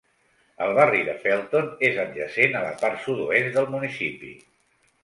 El 0.67 0.71
barri 0.79 1.01
de 1.09 1.13
Felton 1.25 1.69
és 1.91 2.01
adjacent 2.07 2.59
a 2.61 2.65
la 2.67 2.75
part 2.83 3.07
sud-oest 3.07 3.57
del 3.61 3.73
municipi. 3.79 4.35